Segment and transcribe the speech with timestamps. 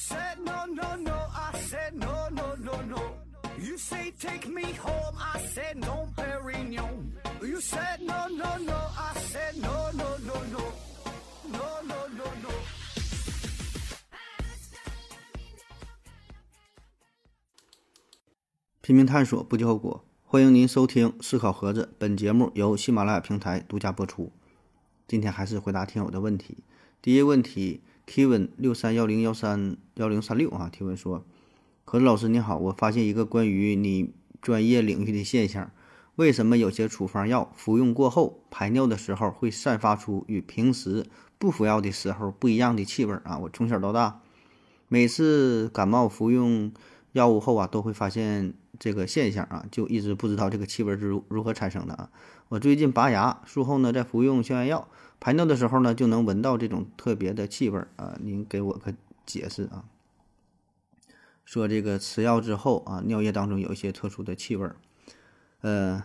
[0.00, 1.12] said no, no, no.
[1.12, 3.02] I said no, no, no, no.
[3.58, 5.14] You say take me home.
[5.18, 7.12] I said no, Perignon.
[7.42, 8.78] You said no, no, no.
[8.96, 10.62] I said no, no, no, no.
[11.52, 12.50] No, no, no, no.
[18.80, 20.06] 拼命探索，不计后果。
[20.24, 24.32] 欢迎您收听《思考盒子》，本节目由喜马拉雅平台独家播出。
[25.06, 26.64] 今天还是回答听友的问题。
[27.02, 31.24] 第一个问题提问六三幺零幺三幺零三六啊，提问说：
[31.84, 35.70] 何老师你好，我发现一个关于你专业领域的现象，
[36.16, 41.06] 为什么有些处方药服用过后排尿的时候会散发出与平时
[41.38, 43.38] 不服药的时候不一样的气味啊？
[43.38, 44.20] 我从小到大，
[44.88, 46.72] 每次感冒服用
[47.12, 52.10] 药物后啊，都会发现这个现象啊，就一直不知道这个气味是如如何产生的啊。
[52.50, 54.88] 我最近拔牙术后呢，在服用消炎药，
[55.20, 58.18] 排尿的时候呢，就能闻到这种特别的气味啊。
[58.20, 58.92] 您给我个
[59.24, 59.84] 解释啊。
[61.44, 64.74] 说这个吃药之后啊，尿液当中有一些特殊的气味儿，
[65.60, 66.02] 呃，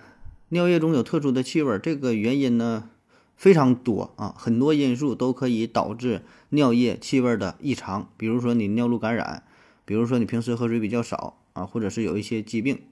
[0.50, 2.92] 尿液中有特殊的气味儿，这个原因呢
[3.36, 9.42] 非常多啊，很多因素都可以导致尿液气味儿的异常，比如说你尿路感染。
[9.84, 12.84] 比如说你平时喝水比较少啊，或者是有一些疾病，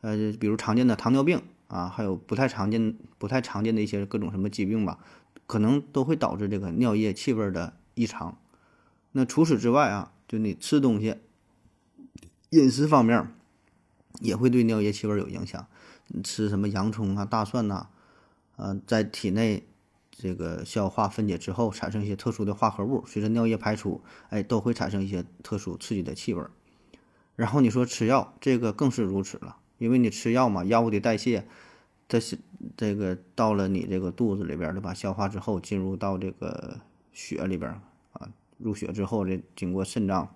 [0.00, 4.98] 呃，比如常见的糖尿病啊，还有不太常见、不太常见的一些各种什么疾病吧，
[5.46, 8.36] 可能都会导致这个尿液气味的异常。
[9.12, 11.16] 那除此之外啊，就你吃东西、
[12.50, 13.32] 饮食方面
[14.20, 15.66] 也会对尿液气味有影响。
[16.08, 17.86] 你吃什么洋葱啊、大蒜呐，
[18.56, 19.64] 呃，在体内。
[20.22, 26.44] 这个消化分解之后产生一些特殊的化合物，随着尿液排出，哎，都会产生一些特殊刺激的气味。
[27.36, 31.44] 然后你说吃药，这个更是如此了，因为你吃药嘛，药物的代谢，
[32.06, 32.38] 它是
[32.76, 34.94] 这个到了你这个肚子里边，对吧？
[34.94, 36.78] 消化之后进入到这个
[37.12, 37.72] 血里边
[38.12, 40.32] 啊，入血之后这经过肾脏，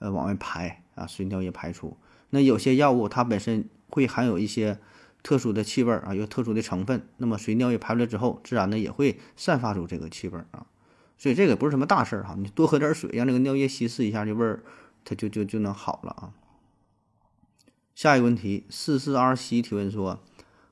[0.00, 1.96] 呃，往外排啊，随尿液排出。
[2.28, 4.78] 那有些药物它本身会含有一些。
[5.20, 10.64] 特殊的气味啊，有特殊的成分，那么随尿液排出来之后，自然呢也会散发出这个气味啊，
[11.18, 14.62] 所以这个不是什么大事儿哈，你多喝点水，让这个尿液稀释一下，这味儿
[15.04, 16.32] 它就就就能好了啊。
[17.98, 20.20] 下一个问题，四四二七提问说，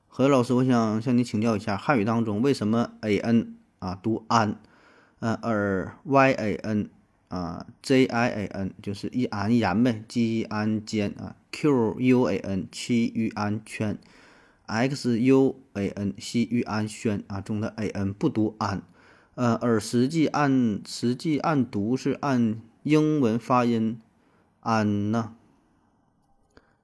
[0.07, 4.57] 何老师，我想向你请教一下，汉语当中为什么 A N 啊读安，
[5.19, 6.89] 呃而 Y A N
[7.27, 13.99] 啊 J I A N 就是一安盐呗，G 安间啊，Q U A N 七玉安圈。
[14.67, 18.81] x u a n 西域安轩啊中的 a n 不读安，
[19.35, 23.99] 呃，而实际按实际按读是按英文发音
[24.61, 25.33] 安呢。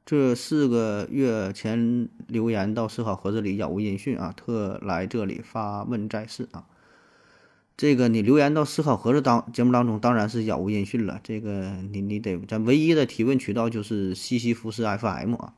[0.06, 6.66] 这四个月前留言到思考盒子里杳无音讯啊，特来这里发问在世啊。
[7.78, 11.20] 这个你留言到思考盒子当节目当中，当然是杳无音讯了。
[11.24, 15.54] 这个你你得咱唯一的提问渠道就是西西弗斯 FM 啊。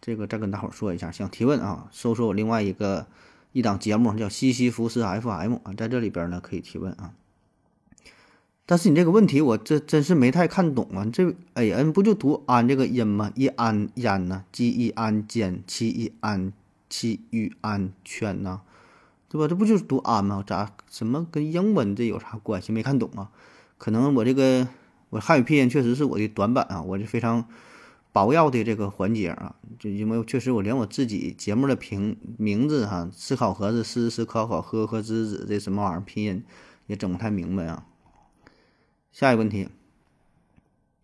[0.00, 3.06] 这个再跟大伙儿说一下，想提问啊，搜索我另外一个
[3.52, 7.14] 一档节目叫西西弗斯 FM 啊，在这里边呢可以提问啊。
[8.70, 13.32] 但是你这个问题我这真是没太看懂啊，这 a n 不就读安这个音吗？
[13.34, 16.52] 一安烟呢，g 一安间，七一安
[16.88, 18.60] 七与安圈呢，
[19.28, 19.48] 对吧？
[19.48, 20.44] 这不就是读安吗？
[20.46, 22.70] 咋什么跟英文这有啥关系？
[22.70, 23.32] 没看懂啊？
[23.76, 24.68] 可能我这个
[25.08, 27.44] 我汉语拼音确实是我的短板啊，我是非常。
[28.12, 36.44] 薄要的这个环节啊，就因为确实我连我自己节目的评名字哈，思考盒子思思考考呵呵滋滋这什么玩意儿拼音
[36.86, 37.84] 也整不太明白啊。
[39.12, 39.68] 下一个问题，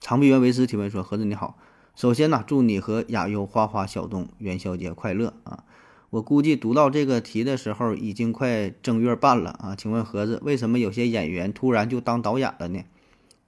[0.00, 1.58] 长臂猿维斯提问说：盒子你好，
[1.96, 5.64] 首先呢，祝你和雅优花花小东元宵节快乐啊！
[6.10, 12.84] 我估计读到这个题的时候已经快正月半了啊，请问盒子为什么有些演员突然就当导演了呢？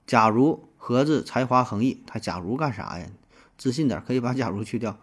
[0.05, 3.07] 假如盒子才华横溢，他假如干啥呀？
[3.57, 4.97] 自信点，可以把“假如”去掉。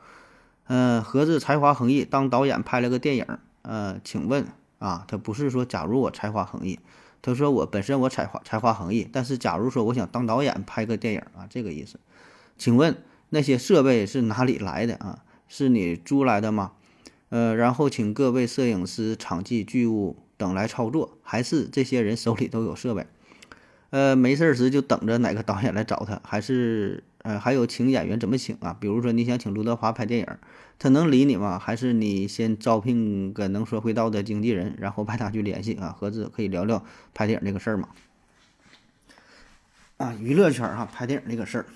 [0.66, 3.26] 嗯，盒子才华横溢，当导演拍了个电影。
[3.62, 4.46] 呃，请问
[4.78, 6.78] 啊，他不是说假如我才华横溢，
[7.26, 11.98] 他说我本身我才华才华横溢，但是假如说我想当导演拍个电影啊，这个意思。
[12.56, 12.96] 请问
[13.30, 15.24] 那些设备是哪里来的啊？
[15.48, 16.70] 是你租来的吗？
[17.30, 23.04] 呃，然后请各位摄影师、场记、剧务等来操作，还是这些人手里都有设备？
[23.90, 27.02] 呃，没事儿时就等着哪个导演来找他，还是？
[27.22, 28.76] 呃，还有请演员怎么请啊？
[28.78, 30.26] 比如说你想请刘德华拍电影，
[30.78, 31.58] 他能理你吗？
[31.58, 35.96] 还是你先招聘个能说会道的经纪人，然后派他去联系啊？
[35.98, 36.84] 合资可以聊聊
[37.14, 37.88] 拍电影这个事儿吗？
[39.96, 41.66] 啊，娱乐圈哈，拍电影这个事儿。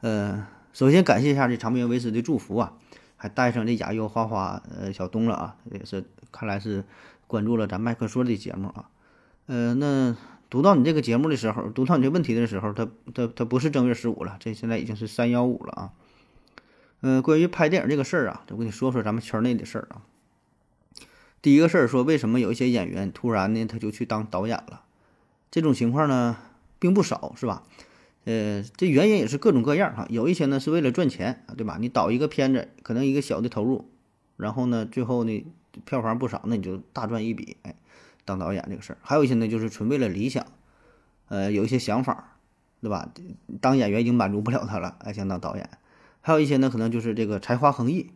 [0.00, 2.74] 呃，首先感谢一下这长命维斯的祝福啊，
[3.16, 6.84] 还带上这雅优花花呃小东了啊，也是看来是
[7.26, 8.88] 关注了咱麦克说的节目啊。
[9.46, 10.16] 呃，那
[10.48, 15.90] 读到你这个节目的时候，读到你这问题的时候，他他他不是正月十五了，这现在已经是三幺五了啊。
[17.02, 20.02] 嗯，关于拍电影这个事儿啊，我跟你说说咱们圈内的事儿啊。
[21.42, 24.82] 第一个事儿说，为什么有一些演员突然呢他就去当导演了？
[25.50, 26.36] 这种情况呢
[26.78, 27.64] 并不少，是吧？
[28.24, 30.06] 呃，这原因也是各种各样哈。
[30.10, 31.76] 有一些呢是为了赚钱对吧？
[31.80, 33.90] 你导一个片子，可能一个小的投入，
[34.36, 35.44] 然后呢最后呢
[35.84, 37.74] 票房不少，那你就大赚一笔，哎，
[38.24, 38.98] 当导演这个事儿。
[39.02, 40.46] 还有一些呢就是纯为了理想，
[41.26, 42.36] 呃，有一些想法，
[42.80, 43.12] 对吧？
[43.60, 45.68] 当演员已经满足不了他了，哎，想当导演。
[46.22, 48.10] 还有一些呢可能就是这个才华横溢。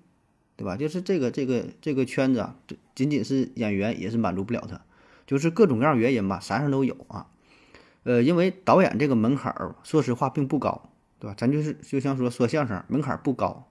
[0.59, 0.75] 对吧？
[0.75, 4.81] 就是这个这个这个圈子啊，这仅仅是演员也是满足不了他，
[5.27, 7.27] 就是各种各样原因吧，啥样都有啊。
[8.05, 10.89] 呃，因为导演这个门槛儿，说实话并不高，
[11.19, 11.35] 对吧？
[11.37, 13.71] 咱就是就像说说相声，门槛不高，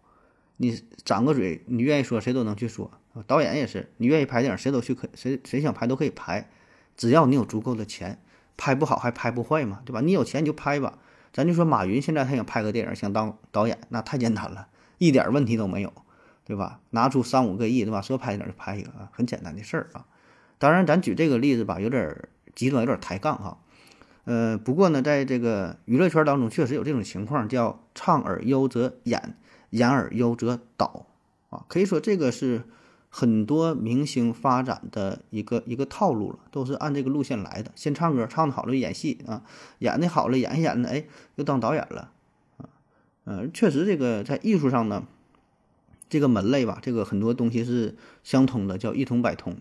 [0.57, 2.91] 你张个嘴，你愿意说谁都能去说。
[3.25, 6.51] 导演也是，你愿意拍电影，谁都去可谁谁想拍都可以拍，
[6.95, 8.21] 只要你有足够的钱，
[8.57, 10.01] 拍不好还拍不坏嘛，对吧？
[10.01, 10.99] 你有钱你就拍吧。
[11.35, 15.93] 咱就说马云现在他想拍个电影，想当导演，那太简单了，一点问题都没有。
[16.47, 16.79] 对吧？
[16.91, 18.03] 拿出三五个亿，对吧？
[18.03, 20.05] 说拍一点就拍一个啊，很简单的事儿啊。
[20.59, 23.57] 当然，咱举这个例子吧，有点极端，有点抬杠哈。
[24.25, 29.35] 呃，不过呢，在这个娱乐圈当中，确实有这种情况，叫唱而优则演，
[29.71, 31.07] 演而优则导
[31.49, 31.65] 啊。
[31.67, 32.61] 可以说，这个是
[33.17, 37.71] 很多明星发展的一个一个套路了，都是按这个路线来的。
[37.73, 39.41] 先唱歌，唱的好了演戏啊，
[39.79, 42.11] 演的好了演一演呢，哎，又当导演了
[42.57, 42.67] 啊。
[43.23, 45.07] 呃，确实，这个在艺术上呢。
[46.09, 49.55] 这个门类吧，这个很多东西是相通的，叫一通百通，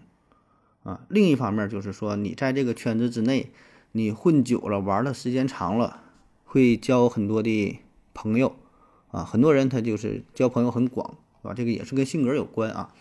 [0.82, 1.02] 啊。
[1.08, 3.52] 另一方面就是说，你在这个圈子之内，
[3.92, 6.02] 你混久了，玩的时间长了，
[6.44, 7.78] 会交很多的
[8.12, 8.56] 朋友，
[9.12, 11.54] 啊，很多人他就是交朋友很广，是吧？
[11.54, 12.92] 这个也是跟性格有关啊。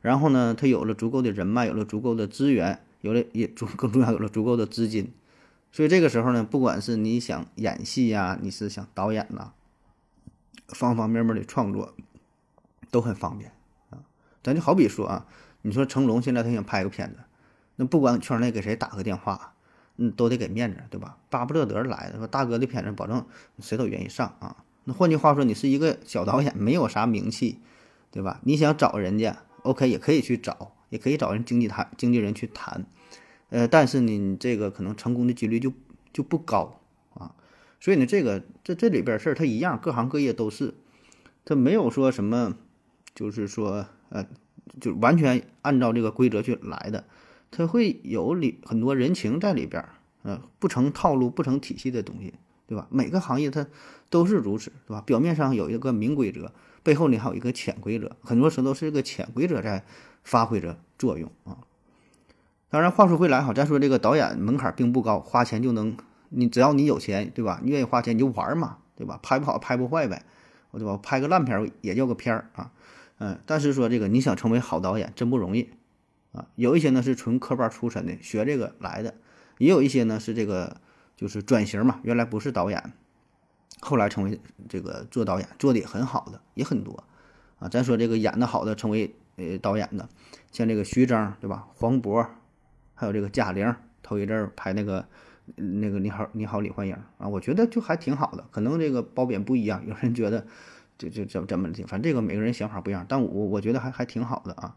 [0.00, 5.12] 然后呢，他有了足够的人脉，有了足够的资源，有了也足更重要，有了足够的资金，
[5.72, 9.52] 所以这个时候呢，不管是你想演戏呀，你是想导演呐，
[10.68, 11.94] 方方面面的创作。
[12.90, 13.52] 都很方便
[13.90, 14.00] 啊，
[14.42, 15.26] 咱就好比说啊，
[15.60, 17.18] 你说成龙现在他想拍个片子，
[17.76, 19.52] 那不管圈内给谁打个电话，
[19.98, 21.18] 嗯，都得给面子，对吧？
[21.28, 23.26] 巴不得得来的说大哥的片子，保证
[23.58, 24.56] 谁都愿意上啊。
[24.84, 27.58] 那换句话说，你是一个小导演，没有啥名气，
[28.10, 28.40] 对吧？
[28.44, 32.86] 你想找人家，OK，也可以去找，也可以找人经纪谈经纪人去谈，
[33.50, 35.72] 呃，但是你这个可能成功的几率就
[36.12, 36.80] 就不高
[37.14, 37.34] 啊。
[37.80, 40.74] 所以呢，这个这这里边事儿它一样，各行各业都是，
[41.44, 42.56] 它没有说什么。
[43.14, 44.24] 就是说，呃，
[44.80, 47.02] 就完全按照这个规则去来的，
[47.50, 49.88] 它会有里很多人情在里边儿，
[50.22, 52.34] 呃，不成套路、不成体系的东西，
[52.68, 52.86] 对吧？
[52.90, 53.66] 每个行业它
[54.08, 55.00] 都是如此，对吧？
[55.00, 56.52] 表面上有一个明规则，
[56.88, 59.84] 背后呢还有一个潜规则，很多时候都是这个潜规则在
[60.24, 61.58] 发挥着作用啊。
[62.70, 65.98] 当然，话说回来哈，咱说这个导演门槛并不高，花钱就能，
[66.30, 67.60] 你只要你有钱，对吧？
[67.62, 69.20] 你愿意花钱你就玩嘛，对吧？
[69.22, 70.24] 拍不好拍不坏呗，
[70.72, 70.98] 对吧？
[71.02, 72.72] 拍个烂片也叫个片儿啊。
[73.18, 75.68] 嗯，但是说这个你想成为好导演真不容易，
[76.32, 79.12] 啊，有一些呢是纯科班出身的，学这个来的，
[79.58, 80.80] 也有一些呢是这个
[81.16, 82.92] 就是转型嘛，原来不是导演，
[83.80, 87.04] 后来成为这个做导演做的也很好的也很多，
[87.58, 90.08] 啊，咱说这个演的好的成为呃导演的，
[90.50, 92.26] 像这个徐峥对吧，黄渤，
[92.94, 95.06] 还有这个贾玲，头一阵儿拍那个
[95.56, 100.46] 那个你好你好李焕英啊，我觉得就还挺好的，可能这个褒贬不一样，有人觉得。
[100.98, 104.74] 就就怎怎么的，反正这个每个人想法不一样，但我我觉得还还挺好的啊，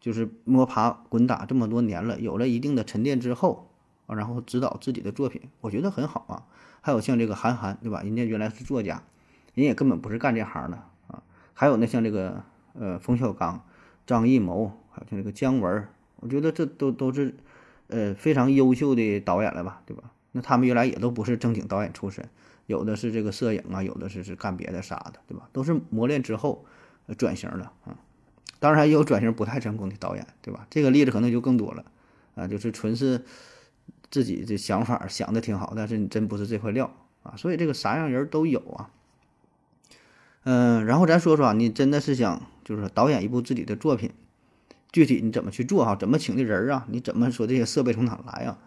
[0.00, 3.70] 就是摸爬滚打这么多年了，有了一定的沉淀之后
[4.06, 6.48] 啊，然后指导自己的作品，我觉得很好啊。
[6.84, 8.02] 还有像这个韩寒，对吧？
[8.02, 9.02] 人家原来是作家，
[9.54, 10.76] 人也根本不是干这行的
[11.06, 11.22] 啊。
[11.54, 13.64] 还有呢，像这个呃冯小刚、
[14.06, 17.36] 张艺谋，还有像这个姜文，我觉得这都都是
[17.88, 20.12] 呃非常优秀的导演了吧，对吧？
[20.32, 22.28] 那他们原来也都不是正经导演出身。
[22.66, 25.48] 有的是这个摄影啊，有的是是干别的啥的，对吧？
[25.54, 26.66] 都是磨练之后
[27.16, 27.96] 转型的啊。
[28.58, 30.66] 当然也有转型不太成功的导演，对吧？
[30.68, 31.86] 这个例子可能就更多了
[32.34, 33.24] 啊，就是纯是
[34.14, 36.94] 自己的想法想的挺好，但是你真不是这块料
[37.24, 37.34] 啊。
[37.36, 38.90] 所以这个啥样人都有啊。
[40.44, 44.12] 嗯，然后咱说说啊，你真的是想就是导演一部自己的作品，
[44.92, 45.96] 具体你怎么去做哈？
[45.96, 46.86] 怎么请的人啊？
[46.88, 48.58] 你怎么说这些设备从哪来啊？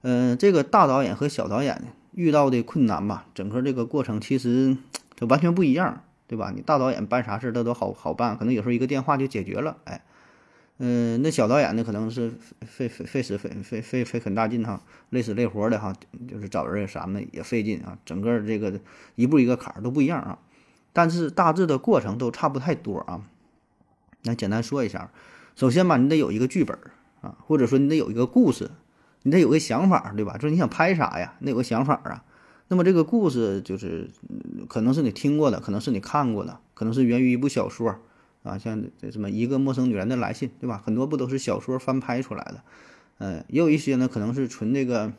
[0.00, 1.92] 嗯，这个大导演和小导演？
[2.12, 4.78] 遇到的困难吧，整个这个过程其实
[5.14, 6.50] 就完全不一样，对吧？
[6.56, 10.02] 你大导演办啥事他都好好办，可能有时候一个电话就解决了，哎，
[10.78, 12.32] 嗯，那小导演呢，可能是
[12.62, 15.92] 费费费时费费费费很大劲哈，累死累活的哈，
[16.26, 18.80] 就是找人啥的也费劲啊，整个这个
[19.14, 20.38] 一步一个坎儿都不一样啊，
[20.92, 23.22] 但是大致的过程都差不太多啊。
[24.22, 25.10] 那简单说一下，
[25.54, 26.78] 首先吧，你得有一个剧本
[27.20, 28.70] 啊，或者说你得有一个故事。
[29.24, 30.34] 你得有个想法，对吧？
[30.34, 31.34] 就是你想拍啥呀？
[31.40, 32.24] 你有个想法啊。
[32.68, 34.08] 那么这个故事就是
[34.68, 37.96] 可能是你听过的，可能是你看过的，可能是源于一部小说
[38.42, 40.82] 啊，像这什么一个陌生女人的来信，对吧？
[40.84, 42.62] 很多不都是小说翻拍出来的？
[43.18, 45.12] 呃，也有一些呢，可能是纯这个，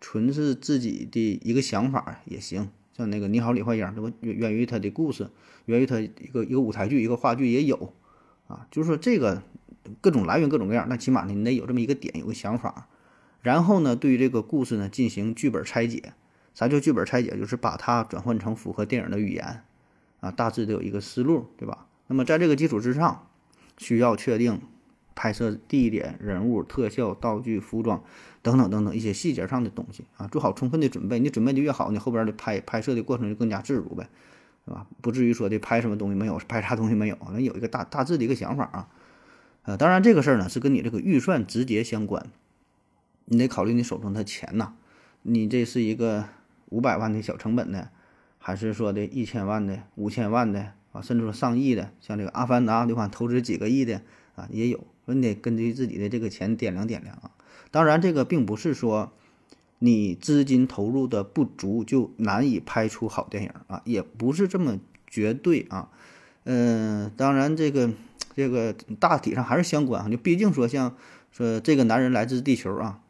[0.00, 2.70] 纯是自己的一个想法也行。
[2.96, 5.28] 像那个你好，李焕英，这不源于他的故事，
[5.66, 7.92] 源于他一个一个舞台剧、一个话剧也有
[8.46, 8.66] 啊。
[8.70, 9.42] 就是说这个
[10.00, 12.88] 各种来源各种各样，那起码呢你得有这么一个点，有个想法，
[13.42, 16.14] 然后呢对于这个故事呢进行剧本拆解。
[16.54, 17.36] 啥叫剧本拆解？
[17.36, 19.64] 就是把它转换成符合电影的语言，
[20.20, 21.88] 啊，大致得有一个思路，对吧？
[22.06, 23.26] 那么在这个基础之上，
[23.78, 24.60] 需要确定
[25.14, 28.02] 拍摄地点、人物、特效、道具、服装
[28.42, 31.18] 等等等等一些细节上的东西啊，做好充分的准备。
[31.18, 34.08] 你准备的越好，你后边的拍拍摄的过程就更加自如呗，
[34.66, 34.86] 是吧？
[35.00, 38.88] 不至于说的拍什么东西没有，拍啥东西没有，那有一个大大致的一个想法啊。
[39.62, 42.26] 呃，当然这个事儿呢是跟你这个预算直接相关，
[43.24, 44.74] 你得考虑你手中的钱呐，
[45.22, 46.26] 你这是一个。
[46.70, 47.90] 五百万的小成本的，
[48.38, 53.08] 还是说的一千万的、五千万的啊，甚至说上亿的，像这个《阿凡达》对吧？
[53.08, 54.00] 投资几个亿的
[54.36, 54.78] 啊，也有。
[55.04, 57.32] 说你得根据自己的这个钱掂量掂量啊。
[57.70, 59.12] 当然，这个并不是说
[59.80, 65.90] 你资金投入的不足就难以拍出好电影啊，也不是这么绝对啊。
[66.44, 67.90] 嗯，当然这个
[68.34, 70.08] 这个大体上还是相关啊。
[70.08, 70.96] 就毕竟说像
[71.32, 73.00] 说这个男人来自地球啊。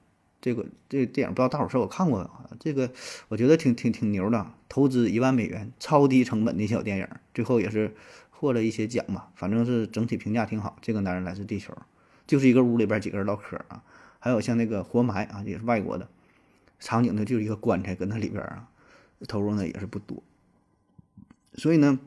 [0.45, 2.51] 这个这个电影不知道大伙儿是否看过啊？
[2.61, 2.91] 这个
[3.29, 7.95] 我觉得挺挺挺牛的，投资一万美元，超低成本的小电影，最后也是
[8.29, 9.29] 获了一些奖嘛。
[9.37, 10.77] 反正是整体评价挺好。
[10.83, 11.75] 这个男人来自地球，
[12.27, 13.83] 就是一个屋里边几个人唠嗑啊。
[14.19, 16.07] 还有像那个活埋啊，也是外国的，
[16.79, 18.69] 场景呢就是一个棺材搁那里边啊，
[19.27, 20.23] 投入呢也是不多。
[21.55, 21.99] 所以呢。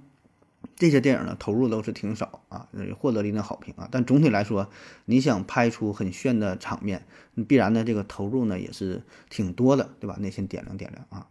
[0.75, 2.67] 这些电影呢，投入都是挺少啊，
[2.99, 3.87] 获得了一定好评啊。
[3.91, 4.69] 但总体来说，
[5.05, 10.17] 你想拍出很炫的场面，你必然的这个投入呢也是挺多的，对吧？
[10.19, 11.27] 那先点亮点亮啊。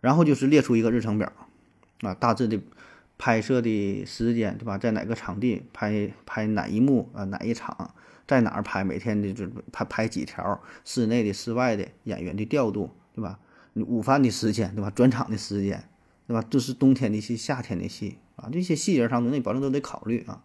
[0.00, 1.32] 然后就是列出一个日程表
[2.00, 2.60] 啊，大致的
[3.18, 4.78] 拍摄的时间，对吧？
[4.78, 7.24] 在哪个场地拍拍哪一幕啊？
[7.24, 7.94] 哪一场
[8.26, 8.84] 在哪儿拍？
[8.84, 13.38] 每天的就拍拍几条，室内的、室外的演员的调度，对吧？
[13.74, 14.90] 午饭的时间，对吧？
[14.90, 15.88] 转场的时间，
[16.26, 16.42] 对吧？
[16.48, 18.18] 这是冬天的戏，夏天的戏。
[18.36, 20.44] 啊，这些细节上的那保证都得考虑啊。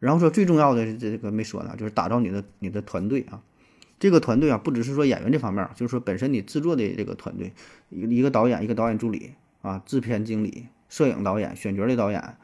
[0.00, 3.42] 然后说最重要的这个没说呢，就是打造你的你的团队啊。
[4.00, 7.52] 这个团队啊，不只是说演员这方面，就是说本身你制作的这个团队，
[7.90, 9.30] 一一个导演，一个导演助理
[9.62, 12.36] 啊，制片经理、摄影导演、选角的导演，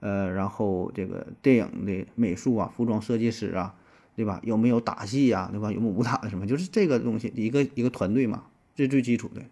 [0.00, 3.74] 呃，然后这个电影的美术啊、服装设计师啊，
[4.14, 4.38] 对吧？
[4.44, 5.72] 有没有打戏呀，对吧？
[5.72, 6.46] 有没有武打的什么？
[6.46, 8.44] 就是这个东西，一个一个团队嘛，
[8.76, 9.42] 这最基础的。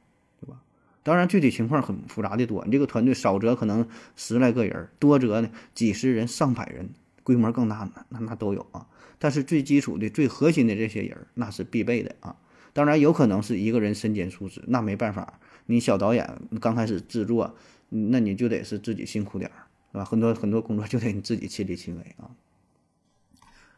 [1.06, 2.64] 当然，具体情况很复杂的多。
[2.64, 3.86] 你这个团队少则可能
[4.16, 6.90] 十来个人，多则呢几十人、上百人，
[7.22, 8.88] 规模更大那那都有啊。
[9.20, 12.34] 但是最基础的、最核心的这些人，那是必备的啊。
[12.72, 15.38] 当然，有可能是一个人身兼数职，那没办法。
[15.66, 17.54] 你小导演刚开始制作，
[17.88, 20.04] 那你就得是自己辛苦点儿，是吧？
[20.04, 22.34] 很多很多工作就得你自己亲力亲为啊。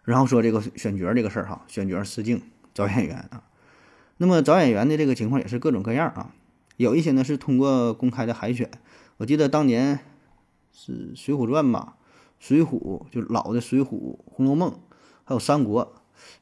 [0.02, 2.40] 然后说这个选角这个事儿哈，选角试镜
[2.72, 3.44] 找演员啊。
[4.16, 6.32] 那么找演员的这个情况也是各种各样啊。
[6.78, 8.70] 有一些呢是通过公开的海选，
[9.16, 9.98] 我记得当年
[10.72, 11.96] 是《水浒传》吧，
[12.38, 13.84] 《水浒》就老的《水浒》
[14.26, 14.70] 《红楼梦》，
[15.24, 15.84] 还有《三国》，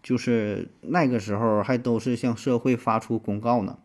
[0.02, 3.78] 就是那个时候还都是向社会发出公告呢，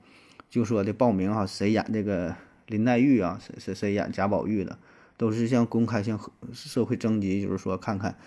[0.49, 2.35] 就说的报名啊，谁演这个
[2.67, 4.77] 林黛玉啊，谁谁谁演贾宝玉的，
[5.15, 6.19] 都是向公开向
[6.51, 8.17] 社会征集，就是说看看，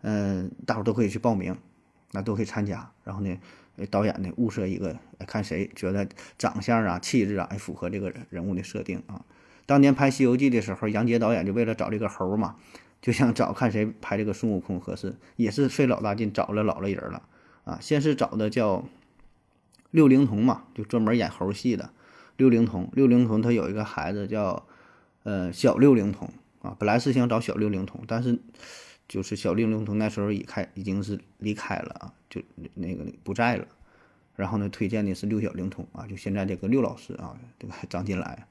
[0.00, 1.54] 嗯，大伙都可以去报名，
[2.12, 3.38] 那都可以参加，然后呢。
[3.90, 9.24] 导演呢，物色一个，看谁觉得长相啊、气质啊，符合这个人物的设定啊。
[9.66, 12.56] 当年拍《西游记》的时候，杨洁导演就为了找这个猴嘛，
[13.02, 17.22] 就想找看谁拍这个孙悟空合适，也是费老大劲找了老了人了
[17.64, 17.78] 啊。
[17.80, 18.84] 先是找的叫
[19.90, 21.90] 六龄童嘛，就专门演猴戏的
[22.36, 22.90] 六龄童。
[22.92, 24.66] 六龄童他有一个孩子叫
[25.24, 26.30] 呃小六龄童
[26.62, 28.38] 啊，本来是想找小六龄童，但是。
[29.06, 32.40] 就是小令灵童那时候已开已经是离开了啊，就
[32.74, 33.66] 那个不在了。
[34.36, 38.46] 然后呢，推荐的是六小龄童啊，就现在这个六老师啊，这个张金来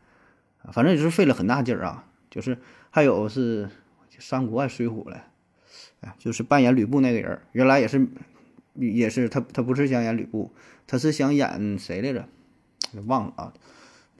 [0.64, 2.06] 啊，反正也是费了很大劲儿啊。
[2.30, 2.58] 就是
[2.90, 3.70] 还有是
[4.18, 5.22] 三国还水浒嘞，
[6.02, 8.08] 哎，就是扮演吕布那个人，原来也是
[8.76, 10.52] 也是他他不是想演吕布，
[10.88, 12.28] 他是想演谁来着？
[13.06, 13.54] 忘了啊。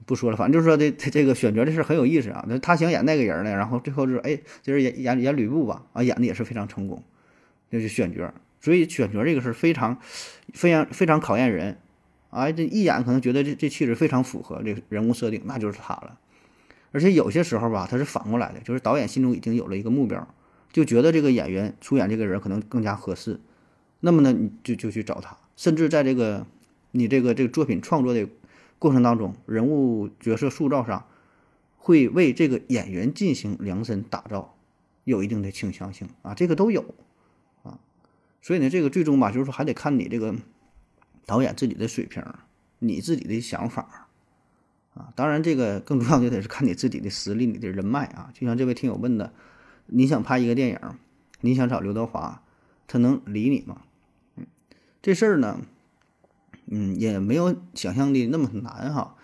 [0.06, 2.46] 不说了，反正就是说的他这个选角的事很有意思啊。
[2.48, 7.04] 那他想演那个人呢，然后最后就是哎，就是演演演吕布吧，啊，演的也是非常成功，
[7.72, 8.34] 就是选角。
[8.62, 9.98] 所以选角这个事儿非常
[10.54, 11.78] 非常非常考验人，
[12.30, 16.18] 啊，这一眼可能觉得这这气质非常符合这人物设定，那就是他了。
[16.94, 20.28] 而且有些时候吧，他是反过来的，就是导演心中已经有了一个目标，
[20.72, 23.40] 就觉得这个演员出演这个人可能更加合适，
[24.00, 26.46] 那么呢，你就就去找他，甚至在这个
[26.92, 28.28] 你这个这个作品创作的
[28.84, 31.06] 过程当中，人物角色塑造上，
[31.78, 34.58] 会为这个演员进行量身打造，
[35.06, 36.94] 有一定的倾向性啊，这个都有
[37.64, 37.80] 啊。
[38.42, 40.36] 所以呢，这个最终吧，就是说还得看你这个
[41.26, 42.22] 导演自己的水平，
[42.80, 44.10] 你自己的想法
[44.96, 45.14] 啊。
[45.16, 48.32] 当然，这个更重要的得是看你自己的实力，你的人脉啊。
[48.34, 49.32] 就像这位听友问的，
[49.86, 50.80] 你想拍一个电影，
[51.40, 52.44] 你想找刘德华，
[52.86, 53.84] 他能理你吗？
[54.36, 54.46] 嗯，
[55.02, 55.62] 这事儿呢。
[56.76, 59.16] 嗯，也没有想象的那么难哈。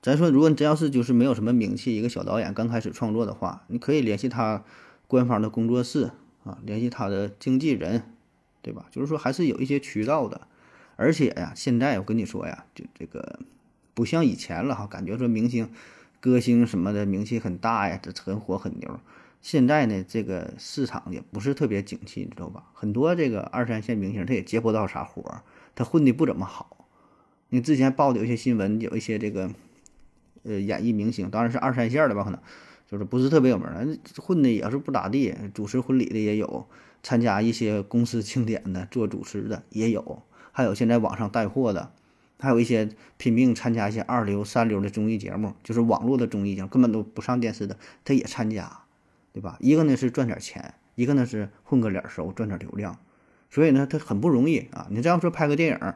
[0.00, 4.64] 咱说，如果你真要是就是没有什么名气，一个小导演刚开始创作的话，你可以联系他
[5.06, 6.12] 官方的工作室
[6.44, 8.04] 啊，联系他的经纪人，
[8.62, 8.86] 对吧？
[8.90, 10.48] 就是说还是有一些渠道的。
[10.96, 13.40] 而且呀，现在我跟你说呀，就这个
[13.92, 15.68] 不像以前了哈，感觉说明星、
[16.20, 18.98] 歌星什么的名气很大呀，这很火很牛。
[19.42, 22.64] 现在呢，这个市场也不是特别景气，你知道吧？
[22.72, 25.42] 很多这个二三线明星他也接不到啥活儿，
[25.74, 26.73] 他混的不怎么好。
[27.50, 29.50] 你之前报的有些新闻，有一些这个，
[30.42, 32.40] 呃，演艺明星，当然是二三线的吧，可能
[32.90, 36.66] 就是不是特别有名，混的也是不咋地，主持婚礼的也有，
[37.02, 41.92] 参加一些公司庆典的做主持的也有，还有现在网上带货的，
[42.40, 48.80] 还有一些拼命参加一些二流、三流的综艺节目，就是网络的综艺节目，根本都不上电视的，他也参加，
[49.32, 49.56] 对吧？
[49.60, 52.98] 一个呢是赚点钱，一个呢是混个脸熟，赚点流量，
[53.48, 54.88] 所以呢，他很不容易啊。
[54.90, 55.94] 你这样说拍个电影。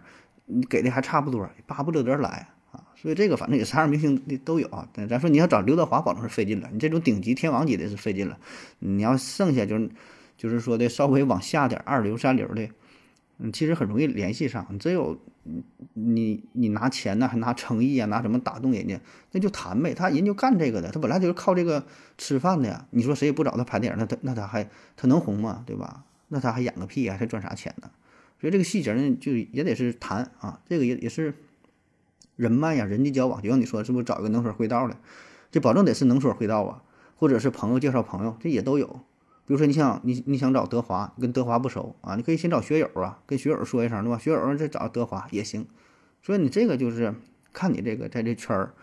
[0.48, 2.82] 你给的还差不多，巴不得得来啊！
[2.96, 4.88] 所以这个反正也啥样明星的都有啊。
[4.92, 6.68] 但咱说你要找刘德华，保证是费劲了。
[6.72, 8.38] 你这种顶级天王级的是费劲了。
[8.78, 9.90] 你要剩下就是
[10.38, 12.68] 就是说的稍微往下点二流三流的，
[13.38, 14.66] 嗯，其实很容易联系上。
[14.70, 15.18] 你只有
[15.92, 18.98] 你你拿钱呢，还拿诚意啊，拿什么打动人家，
[19.32, 19.92] 那就谈呗。
[19.92, 21.84] 他人就干这个的，他本来就是靠这个
[22.16, 22.86] 吃饭的呀。
[22.90, 25.62] 你说谁也不找他拍电影，那他那他还他能红吗？
[25.66, 26.04] 对吧？
[26.28, 27.16] 那他还演个屁啊？
[27.18, 27.90] 他赚啥钱呢？
[28.40, 31.34] 所以这个细节呢，就也得是谈啊，这个也也是
[32.36, 33.42] 人脉呀，人际交往。
[33.42, 34.96] 就像你说，是不是找一个能说会道的？
[35.50, 36.84] 这保证得是能说会道啊，
[37.16, 38.86] 或者是朋友介绍朋友，这也都有。
[39.44, 44.18] 比如说，你想你你想找德华，跟德华不熟啊，你可以先找学友啊，跟学友说一声，对吧？
[44.18, 45.66] 学友再找德华也行。
[46.22, 47.14] 所以你这个就是
[47.52, 48.74] 看你这个在这圈儿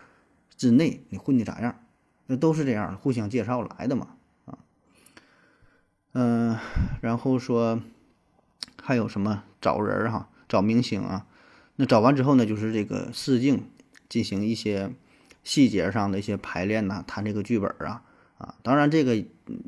[0.56, 1.80] 之内你混的咋样，
[2.26, 4.08] 那都是这样，互相介绍来的嘛
[4.44, 4.58] 啊。
[6.12, 6.58] 嗯，
[7.00, 7.80] 然后说。
[8.86, 11.26] 还有什么找人儿哈，找明星啊？
[11.74, 13.64] 那找完之后呢，就是这个试镜，
[14.08, 14.92] 进行一些
[15.42, 18.04] 细节上的一些排练呐，谈这个剧本啊
[18.38, 18.54] 啊。
[18.62, 19.14] 当然，这个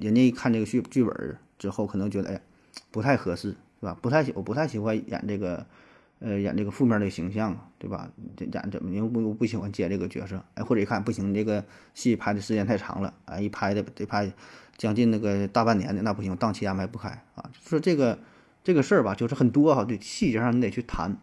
[0.00, 2.40] 人家一看这个剧剧本之后，可能觉得哎，
[2.92, 3.98] 不太合适，是吧？
[4.00, 5.66] 不太喜，我不太喜欢演这个，
[6.20, 8.08] 呃，演这个负面的形象，对吧？
[8.38, 10.44] 演怎么又不不喜欢接这个角色？
[10.54, 14.32] 哎，或者一看不行，这个戏拍的时间太长了，啊，一拍的得拍
[14.76, 17.50] 将近那个大半年的，那不行，档期安排不开啊。
[17.60, 18.16] 说这个。
[18.68, 21.16] 这个事儿吧，就是很多哈，对细节上你得去谈，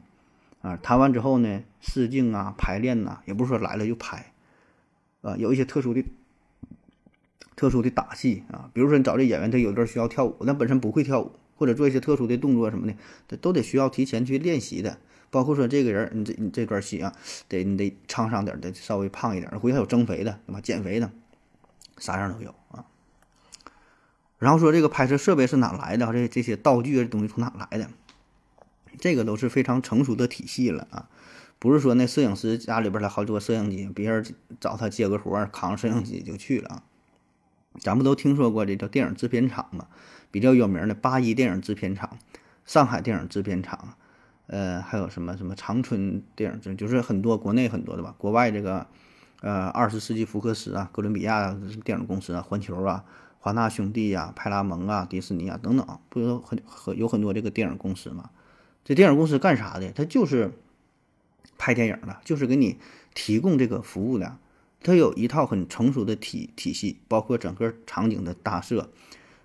[0.64, 4.34] 啊，谈完之后呢，试镜啊、排练呐，也不是说来了就拍，
[5.22, 6.04] 啊，有一些特殊的、
[7.56, 12.96] 特殊的打戏啊，比如说你找这演员，他有段需要跳舞，那本身不会跳舞，或者做一些特殊的动作什么的，
[13.28, 14.98] 这都得需要提前去练习的。
[15.30, 17.14] 包括说这个人，你这你这段戏啊，
[17.48, 20.60] 得你得唱上点，得稍微胖一点，回头有增肥的，对吧？
[20.62, 21.12] 减肥的，
[22.00, 22.84] 啥样都有啊。
[24.38, 26.12] 然后说这个拍摄设备是哪来的？
[26.12, 27.90] 这这些道具这东西从哪来的？
[29.00, 31.10] 这个都是非常成熟的体系了啊，
[31.60, 34.26] 不是说那摄影师家里边来好几个摄影机，别人
[34.60, 36.84] 找他接个活儿，扛摄影机就去了啊。
[37.80, 39.88] 咱不都听说过这叫电影制片厂嘛？
[40.32, 42.18] 比较有名的八一电影制片厂、
[42.66, 43.96] 上海电影制片厂，
[44.48, 48.88] 呃，还有什么什么长春电影制，就是很多国内很多的吧，国外这个
[49.42, 53.04] 呃二十世纪福克斯啊、哥伦比亚电影公司啊、环球啊。
[53.46, 58.32] 华纳兄弟呀、派拉蒙啊、迪士尼啊等等，不有很很有很多这个电影公司嘛？
[58.84, 59.92] 这电影公司干啥的？
[59.92, 60.52] 它就是
[61.56, 62.80] 拍电影的，就是给你
[63.14, 64.40] 提供这个服务的。
[64.82, 68.90] 它有一套很成熟的体体系，包括整个场景的搭设、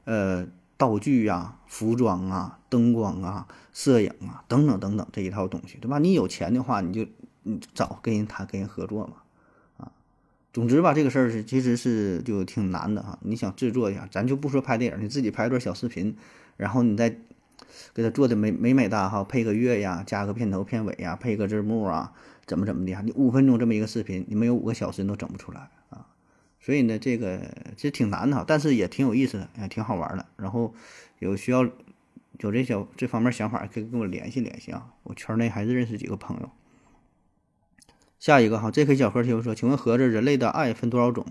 [0.05, 0.47] 呃
[0.79, 5.99] 道具呀、服装啊、灯光啊、摄影啊等等等等这一套东西，对吧？
[5.99, 7.07] 你有钱的话，你就
[7.43, 9.17] 你找跟人谈，跟人合作嘛。
[10.53, 13.19] 总之吧，这个事儿是其实是就挺难的哈。
[13.23, 16.17] 你想制作一下，咱就不说拍电影，你自己拍一段小视频，
[16.57, 17.09] 然后你再
[17.95, 22.13] 给他做的美美美哒哈，配个乐呀，加个片头片尾呀，配个字幕啊，
[22.47, 26.07] 怎么怎么的你五分钟这么一个视频，你没有五个小时你都整不出来啊。
[26.59, 27.41] 所以呢，这个
[27.77, 30.27] 其实挺难的哈，但是也挺有意思的，也挺好玩的。
[30.37, 30.75] 然后
[31.21, 34.89] 有需要有这小这方面想法，可以跟我联系联系啊。
[35.05, 36.51] 我圈内还是认识几个朋友。
[38.21, 38.95] 下一个哈，J.K.
[38.97, 41.25] 小何提问说：“请问盒子，人类的爱分多少种？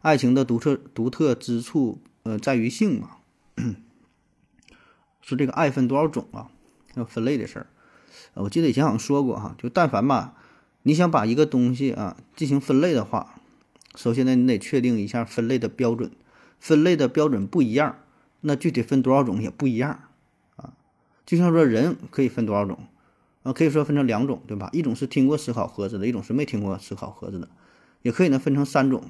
[0.00, 3.18] 爱情的独特独特之处，呃，在于性吗？
[5.20, 6.48] 说这个爱分多少种啊？
[6.94, 7.66] 要分类的事儿。
[8.32, 10.34] 我记得以前好像说过哈，就但凡吧，
[10.84, 13.34] 你想把一个东西啊进行分类的话，
[13.94, 16.10] 首先呢你得确定一下分类的标准，
[16.58, 17.98] 分类的标准不一样，
[18.40, 20.04] 那具体分多少种也不一样
[20.56, 20.72] 啊。
[21.26, 22.78] 就像说人可以分多少种
[23.42, 24.68] 啊，可以说分成两种，对吧？
[24.72, 27.48] 一种是听过思考盒子的，一种是没听过思考盒子的，
[28.02, 29.04] 也可以呢分成三种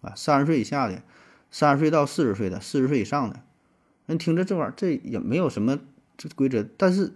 [0.00, 1.02] 啊，三十岁以下的，
[1.50, 3.40] 三十岁到四十岁的，四十岁以上的。
[4.06, 5.78] 那听着这玩意儿这也没有什么
[6.16, 7.14] 这规则，但是。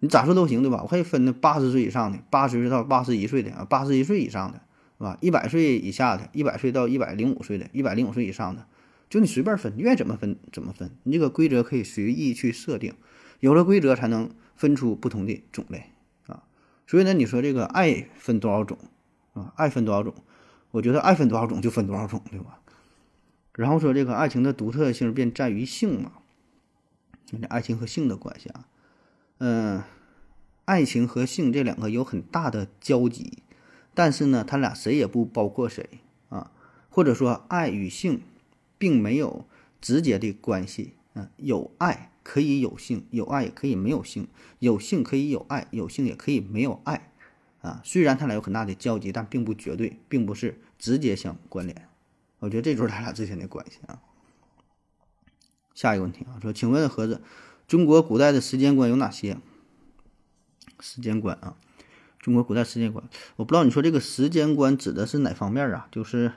[0.00, 0.82] 你咋说都行，对吧？
[0.82, 4.60] 我可以分的八十岁以上的，八十岁到八十一岁的啊，八十一岁以上的，
[4.98, 5.16] 是吧？
[5.22, 8.66] 一百岁以下的，一百岁到一百零五岁的，一百零五岁以上的，
[9.08, 10.90] 就你随便分，你愿意怎么分怎么分。
[11.04, 12.92] 你这个规则可以随意去设定，
[13.40, 15.90] 有了规则才能分出不同的种类
[16.26, 16.42] 啊。
[16.86, 18.76] 所以呢，你说这个爱分多少种
[19.34, 19.52] 啊？
[19.56, 20.14] 爱分多少种？
[20.72, 22.60] 我觉得爱分多少种就分多少种，对吧？
[23.54, 26.12] 然后说这个爱情的独特性便在于性嘛，
[27.24, 28.68] 这爱情和性的关系啊。
[29.38, 29.82] 嗯，
[30.66, 33.42] 爱情和性这两个有很大的交集，
[33.94, 35.88] 但是呢，他俩谁也不包括谁
[36.28, 36.50] 啊，
[36.90, 38.20] 或者说爱与性
[38.76, 39.46] 并没有
[39.80, 41.28] 直接的关系啊。
[41.36, 44.28] 有爱可以有性，有爱也可以没有性，
[44.60, 47.10] 有性可以有爱，有性也可以没有爱
[47.62, 47.80] 啊。
[47.84, 51.88] 虽然他俩有很大的交集，但并不绝对，并不是直接相关联。
[52.38, 53.98] 我觉得这就是他俩之间的关系啊。
[55.74, 57.20] 下一个问题啊，说，请问盒子。
[57.66, 59.38] 中国古代的时间观有哪些？
[60.78, 61.56] 时间观啊，
[62.20, 63.02] 中国古代时间观，
[63.36, 65.88] 我不知道你说这个时间观指的是哪方面啊？
[65.90, 66.32] 就是，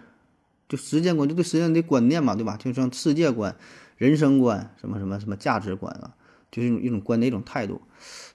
[0.68, 2.58] 就时间观，就对时间的观念嘛，对吧？
[2.58, 3.56] 就像世界观、
[4.00, 6.16] 人生观，什么什么什么价值观啊，
[6.50, 7.82] 就是一种一种观的一种态度。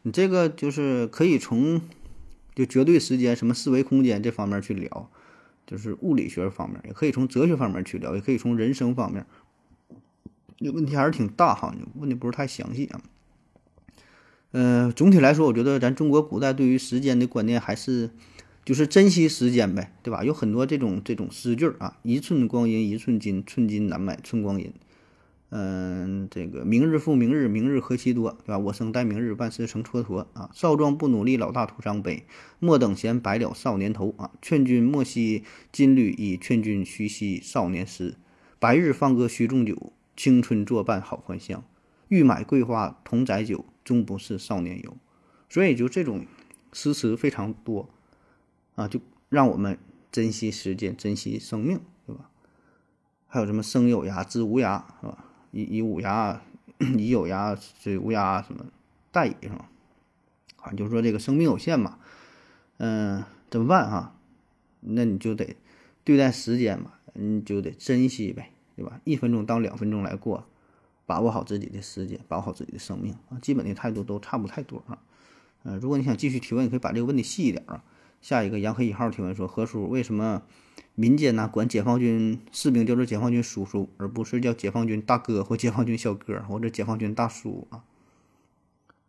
[0.02, 1.80] 你这个就是可以从
[2.54, 5.10] 就绝对时间、什么四维空间这方面去聊，
[5.66, 9.24] 就是物理学方面，也可以从哲学方面去聊，也可以从人生方面。
[10.58, 13.00] 这问题还是挺大哈，问的不是太详细啊。
[14.52, 18.10] 嗯，总体来说，我觉得咱中国古代对于时间的观念还是
[18.66, 20.22] 就是珍惜时间呗，对吧？
[20.22, 24.70] 有很多这种这种诗句啊，“一寸光阴一寸金，寸金难买寸光阴。”
[25.56, 32.26] 嗯，这个“明日复明日，明日何其多”，对吧？“我生待明日，万事成蹉跎。”啊，“少壮不努力，老大徒伤悲。
[32.58, 38.16] 莫等闲，白了少年头。”啊，“劝君莫惜金缕衣，劝君须惜少年时。
[38.58, 41.64] 白日放歌须纵酒。”青春作伴好还乡，
[42.08, 44.96] 欲买桂花同载酒，终不是少年游。
[45.48, 46.24] 所以就这种
[46.72, 47.88] 诗词非常多
[48.76, 49.76] 啊，就让我们
[50.12, 52.30] 珍惜时间，珍惜生命，对吧？
[53.26, 55.23] 还有什么生有涯，知无涯，是吧？
[55.54, 56.38] 以以无涯，
[56.98, 58.66] 以有涯，这无涯什么
[59.10, 59.70] 待矣，是吧？
[60.56, 61.98] 啊，就是说这个生命有限嘛，
[62.78, 64.16] 嗯，怎么办哈？
[64.80, 65.56] 那你就得
[66.02, 68.50] 对待时间嘛，你就得珍惜呗。
[68.76, 69.00] 对吧？
[69.04, 70.48] 一分钟当两分钟来过，
[71.06, 73.38] 把握好自己的时间，把握好自己的生命啊！
[73.40, 74.98] 基本的态度都差不太多啊。
[75.62, 77.84] 嗯，如果你想继续提问，你可以把这个问题细一点啊。
[78.24, 80.40] 下一个杨黑一号提问说：何叔，为什么
[80.94, 87.84] 民间呢管解放军士兵叫做解放军叔叔，而不是叫解放军大哥或解放军小哥或者解放军大叔啊？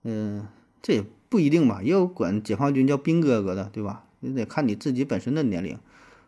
[0.03, 0.45] 嗯，
[0.81, 4.03] 这也不一定吧，也有管解放军叫兵哥哥的，对吧？
[4.19, 5.79] 你得看你自己本身的年龄。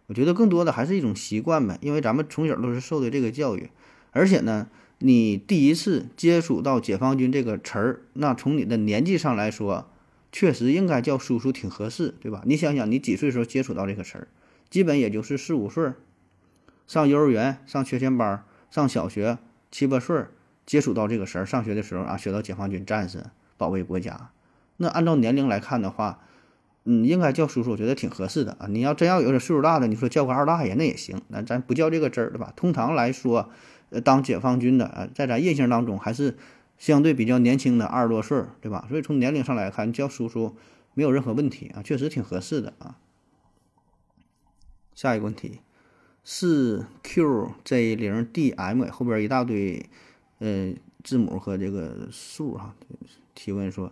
[0.05, 3.69] 我觉得更多的还是一种习惯呗，因为咱们从小都是受的这个教育，
[4.11, 4.69] 而且呢，
[4.99, 9.89] 你第一次接触到解放军这个词儿，那从你的年纪上来说，
[10.31, 12.41] 确实应该叫叔叔挺合适，对吧？
[12.45, 14.27] 你想想，你几岁时候接触到这个词儿，
[14.69, 15.93] 基本也就是四五岁，
[16.85, 19.37] 上幼儿园、上学前班、上小学
[19.71, 20.25] 七八岁
[20.65, 23.23] 接触到这个词儿，上学的时候啊，学到解放军战士
[23.57, 24.29] 保卫国家，
[24.77, 26.19] 那按照年龄来看的话。
[26.89, 28.67] 嗯，应该叫叔叔，我觉得挺合适的啊。
[28.69, 31.21] 你要真要有点岁数大的，你说叫个二大爷那也行。
[31.27, 32.53] 那咱不叫这个字儿，对吧？
[32.55, 33.49] 通常来说，
[33.89, 36.37] 呃，当解放军的啊，在咱印象当中还是
[36.77, 38.85] 相对比较年轻的，二十多岁，对吧？
[38.89, 40.55] 所以从年龄上来看，叫叔叔
[40.93, 42.97] 没有任何问题啊，确实挺合适的啊。
[44.93, 45.59] 下一个问题
[46.23, 49.89] 是 QJ 零 DM 后边一大堆
[50.39, 52.75] 呃字母和这个数哈，
[53.33, 53.91] 提问说。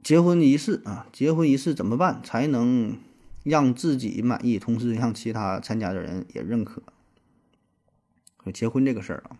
[0.00, 2.96] 结婚仪式啊，结婚仪式怎么办才能
[3.42, 6.82] 让自己满意，同时让其他参加的人也认可？
[8.54, 9.36] 结婚这个事儿啊，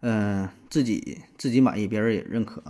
[0.00, 2.62] 嗯，自己自己满意，别人也认可。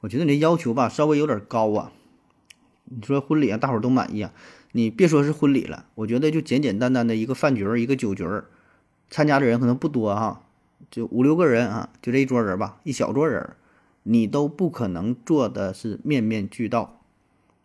[0.00, 1.92] 我觉得你这要求吧，稍微有点高啊。
[2.84, 4.32] 你说婚礼啊，大伙儿都满意啊，
[4.72, 8.46] 你别说是婚礼了，我觉得就简简单单的一个饭局儿，一个酒局儿，
[9.10, 10.42] 参加的人可能不多哈，
[10.90, 13.56] 就五六个人啊，就这一桌人吧，一小桌人。
[14.08, 17.00] 你都不可能做的是面面俱到，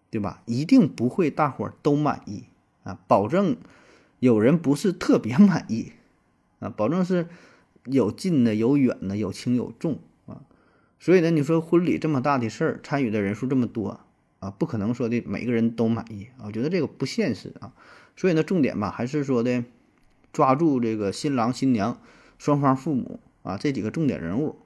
[0.10, 0.42] 对吧？
[0.48, 2.46] 一定不会大伙儿都满意
[2.84, 3.58] 啊，保证
[4.18, 5.92] 有人不是特别满意
[6.60, 7.28] 啊，保证是
[7.86, 10.42] 有近的有远的有轻有重啊，
[11.00, 14.00] 所以呢，你说婚礼这么大的事儿，参与的人数这么多
[14.40, 17.74] 啊，不可能说的每个人都满意啊，我觉得这个不现实啊。
[18.16, 19.64] 所以呢，重点吧，还是说的
[20.32, 22.00] 抓住这个新郎新娘
[22.38, 24.58] 双方父母啊这几个重点人物，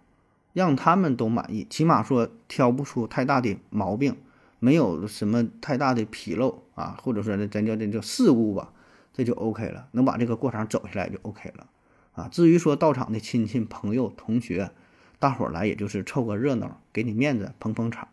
[0.53, 4.17] 让他们都满意，起码说挑不出太大的毛病，
[4.59, 8.73] 没有什么太大的纰漏啊，或者说呢，咱叫这叫事故吧，
[9.13, 11.67] 这就 OK 了，能把这个过程走下来就 OK 了
[12.15, 12.27] 啊。
[12.27, 14.71] 至于说到场的亲戚朋友同学。
[15.17, 18.07] 大伙儿来也就是凑个热闹，给你面子，捧捧场，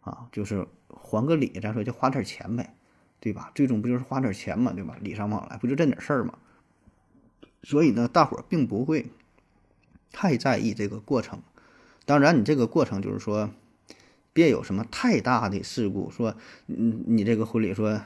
[0.00, 2.72] 啊，就是还个礼，咱说就花点钱呗，
[3.18, 3.50] 对吧？
[3.52, 4.96] 最终不就是花点钱嘛，对吧？
[5.00, 6.34] 礼尚往来，不就这点事儿嘛？
[7.64, 9.10] 所以呢，大伙儿并不会
[10.12, 11.42] 太在意这个过程。
[12.06, 13.50] 当然，你这个过程就是说，
[14.32, 18.00] 别有什么太大的事故，说，你你这个婚礼说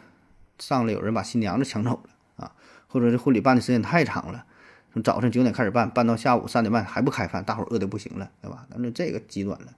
[0.59, 2.57] 上来有人把新娘子抢走了啊，
[2.89, 4.47] 或者这婚礼办的时间太长了。
[4.95, 8.65] 从早晨九点开始办，办到下午三点半还不开饭，大伙儿饿得不行了，对吧？
[8.71, 9.75] 咱这这个极端了，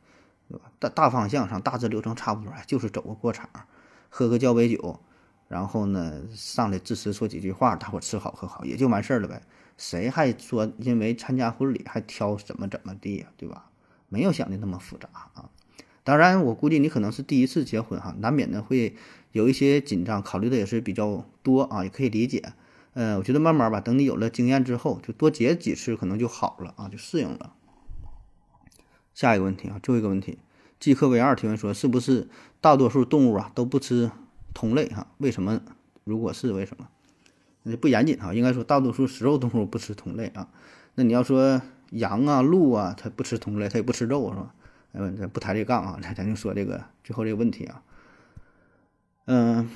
[0.47, 0.71] 对吧？
[0.79, 3.49] 大大方向上大致流程差不多，就是走个过场，
[4.11, 5.01] 喝个交杯酒，
[5.49, 9.41] 然后呢上来致辞说几句话，大伙吃好喝好也就完事儿了呗。
[9.79, 13.71] 谁还说因为参加婚礼还挑怎么怎么地呀，对吧？
[14.11, 15.49] 没有想的那么复杂啊。
[16.05, 18.95] 当然，我估计你可能是第一次结婚哈，难免呢会
[19.33, 22.53] 有一些紧张，考虑的也是比较多啊，也可以理解。
[22.97, 27.53] 呃，我觉得慢慢吧，等你有了经验之后，就多结几次，可能就好了啊，就适应了。
[29.13, 30.39] 下一个问题啊，最后一个问题
[30.81, 32.27] ，G 克 V 二提问说，是不是
[32.63, 34.11] 大多数动物啊都不吃
[34.55, 35.09] 同类哈？
[35.19, 35.61] 为什么？
[36.05, 36.89] 如果是为什么？
[37.65, 40.49] 那不严谨哈，应该说大多数食肉动物不吃同类啊。
[40.95, 44.55] 那你要说羊啊、鹿啊，它不吃同类，它也不吃肉是吧？
[44.93, 47.83] 嗯，咱不抬这杠啊，咱咱就说这个最后这个问题啊，
[49.27, 49.69] 嗯。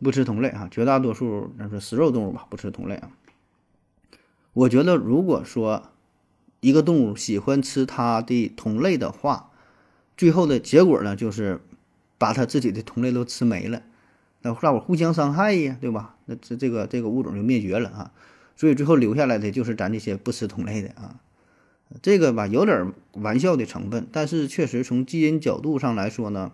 [0.00, 3.10] 不吃同类啊，绝大多数那是食肉动物吧，不吃同类啊。
[4.52, 5.90] 我觉得，如果说
[6.60, 9.50] 一个动物喜欢吃它的同类的话，
[10.16, 11.60] 最后的结果呢，就是
[12.18, 13.82] 把它自己的同类都吃没了，
[14.42, 16.16] 那大伙互相伤害呀，对吧？
[16.26, 18.12] 那这这个这个物种就灭绝了啊。
[18.56, 21.20] 所以最后留下来的就是咱这些不吃同类的啊。
[22.00, 26.52] 这个吧，有点玩笑的成分，但是确实从基因角度上来说呢。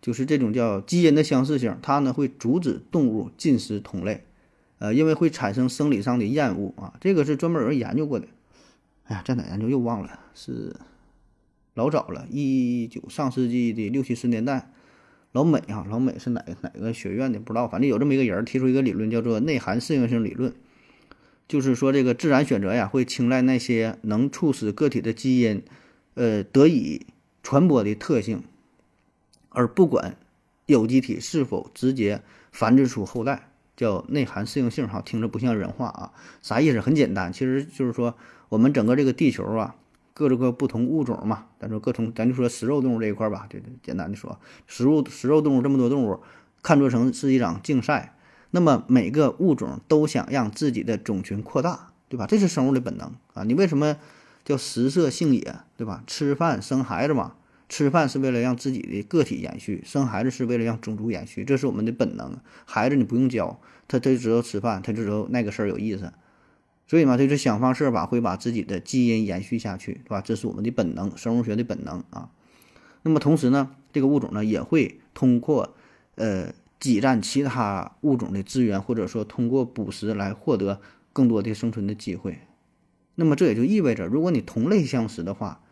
[0.00, 4.24] 就是这种叫基因的相似性，它呢会阻止动物进食同类，
[4.78, 6.94] 呃，因为会产生生理上的厌恶啊。
[7.00, 8.26] 这个是专门有人研究过的。
[9.04, 10.74] 哎呀，在哪研究又忘了，是
[11.74, 14.70] 老早了，一九上世纪的六七十年代，
[15.32, 20.52] 老美啊，老美是哪哪个学院的不知道，反正有这么一个人提出一个理论，叫做内涵适应性理论，
[21.46, 25.62] 就是说这个自然选择呀会青睐那些能促使个体的基因，
[26.14, 27.06] 呃，得以
[27.42, 28.42] 传播的特性。
[29.56, 30.16] 而不管
[30.66, 32.20] 有机体是否直接
[32.52, 36.80] 繁殖出后代，叫内涵适应性哈，听着不像人话啊，啥意思？
[36.80, 38.14] 很简单，其实就是说
[38.50, 39.74] 我们整个这个地球啊，
[40.12, 46.20] 各种各不同物种嘛，咱说各种，咱就说食肉动物这一块吧，就简单的说，食物食肉动物这么多动物，
[46.62, 48.14] 看作成是一场竞赛，
[48.50, 52.26] 那么每个物种都想让自己的种群扩大，对吧？
[52.26, 53.96] 这是生物的本能啊，你为什么
[54.44, 56.04] 叫食色性也，对吧？
[56.06, 57.32] 吃饭生孩子嘛。
[57.68, 62.38] 吃饭是为了让自己的个体延续，生孩子是为了让种族延续，这是我们的本能。
[62.64, 66.12] 孩子你不用教，他他就知道吃饭，他就知道那个事儿有意思。
[66.86, 70.20] 所以嘛，他就想方设法会把自己的基因延续下去，对吧？
[70.20, 72.30] 这是我们的本能，生物学的本能啊。
[73.02, 75.74] 那么同时呢，这个物种呢也会通过
[76.14, 80.80] 呃挤占其他物种的资源，或者说通过捕食来获得
[81.12, 82.38] 更多的生存的机会。
[83.16, 85.62] 那么这也就意味着，如果你同类相食的话，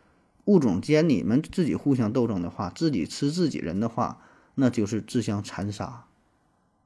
[0.46, 4.20] 物种间你们自己互相斗争的话，自己吃自己人的话，
[4.54, 6.04] 那就是自相残杀。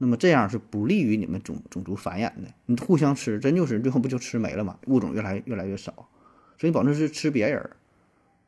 [0.01, 2.55] 那么这样是不利于你们种种族繁衍的。
[2.66, 4.79] 你互相吃，真就是最后不就吃没了吗？
[4.87, 6.09] 物种越来越来越少，
[6.57, 7.71] 所以保证是吃别人，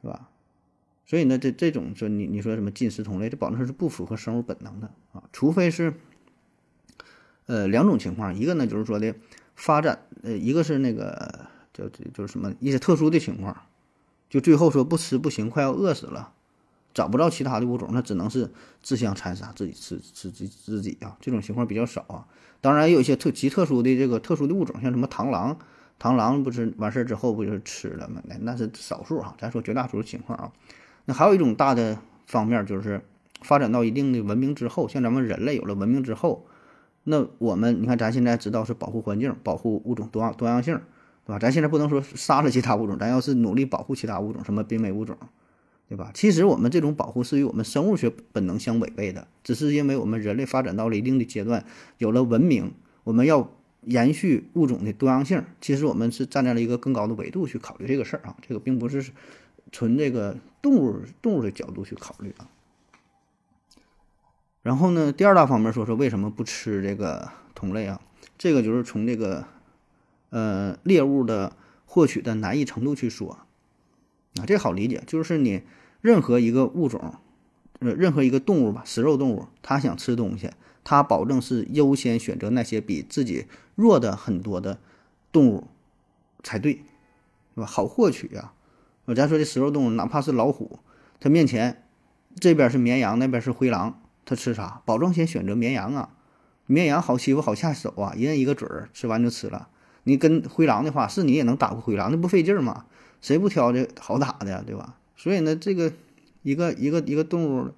[0.01, 0.29] 是吧？
[1.07, 5.25] 所以呢，这这种说你你说什么近食同类，这保证是不符合生物本能的啊。
[5.33, 5.95] 除非是，
[7.47, 9.13] 呃，两种情况，一个呢就是说的
[9.57, 13.61] 发展，呃，一个是那个叫就是什么一些特殊的情况。
[14.31, 16.33] 就最后说不吃不行，快要饿死了，
[16.95, 21.17] 找不着其他的物种，那只能是自相残杀，自己吃吃自自己啊。
[21.21, 22.27] 这种情况比较少啊。
[22.61, 25.59] 当然有一些特极特殊的这个特殊的物种，像什么螳螂，
[26.01, 28.23] 螳螂不是完事儿之后不就是吃了吗？
[28.25, 29.35] 那那是少数啊。
[29.39, 30.53] 咱说绝大多数情况啊。
[31.07, 33.03] 那还有一种大的方面就是
[33.43, 36.47] 发展到一定的文明之后，像咱们人类有了文明之后，
[37.03, 40.81] 那我们你看咱现在知道是保护环境，保护物种多样多样性。
[41.25, 41.39] 对吧？
[41.39, 45.17] 咱现在不能说杀了其他物种，咱要是努力保护其他物种，什么濒危物种，
[45.89, 46.11] 对吧？
[46.15, 51.65] 其实我们这种保护是与我们生物学本能相违背的，只是因为我们人类发展到了一定的阶段，
[51.99, 52.73] 有了文明，
[53.05, 53.51] 我们要
[53.83, 55.45] 延续物种的多样性。
[55.61, 59.13] 其实我们是站在了一个更高的维度去考虑这个事儿啊，这个并不是
[59.71, 62.49] 纯这个动物动物的角度去考虑啊。
[64.63, 68.01] 然后呢，第二大方面说说为什么不吃这个同类啊？
[68.37, 69.45] 这个就是从这个
[70.31, 73.39] 呃猎物的获取的难易程度去说
[74.37, 75.63] 啊，这好理解，就是你
[76.01, 77.15] 任何一个物种，
[77.81, 80.51] 呃，任何一个动物吧，食肉动物，它想吃东西，
[80.83, 84.79] 它保证是优先选择那些比自己弱的很多的
[85.33, 85.69] 动物
[86.43, 86.85] 才对，
[87.55, 87.67] 是吧？
[87.67, 88.55] 好获取啊。
[89.17, 90.79] 咱说这食肉动物，哪怕是老虎，
[91.19, 91.83] 它面前
[92.39, 94.01] 这边是绵羊，那边是灰狼。
[94.25, 94.81] 它吃啥？
[94.85, 96.11] 保证先选择绵羊啊，
[96.67, 99.69] 绵羊好欺负，好下手啊，一人一个嘴儿，吃完就吃了。
[100.11, 102.85] 你跟灰狼的话，是你也能打过灰狼，那不费劲吗？
[103.21, 104.97] 谁不挑这好打的呀，对吧？
[105.17, 105.93] 所以呢，这个
[106.43, 107.71] 一个一个一个动物，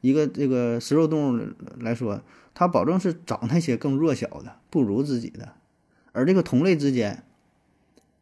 [0.00, 1.42] 一个这个食肉动物
[1.80, 2.22] 来说，
[2.54, 5.54] 它保证是找那些更弱小的、不如自己的。
[6.12, 7.24] 而这个同类之间